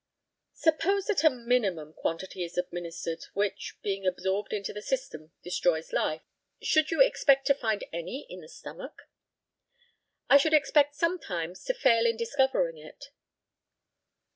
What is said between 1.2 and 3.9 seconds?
a minimum quantity is administered, which,